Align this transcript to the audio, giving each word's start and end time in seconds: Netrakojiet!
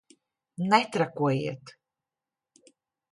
Netrakojiet! 0.71 1.65